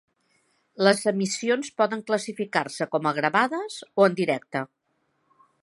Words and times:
Les 0.87 1.01
emissions 1.11 1.69
poden 1.81 2.01
classificar-se 2.07 2.89
com 2.95 3.11
a 3.11 3.13
"gravades" 3.21 3.79
o 4.01 4.09
"en 4.09 4.17
directe". 4.23 4.65